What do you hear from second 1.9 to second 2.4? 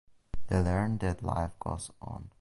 on.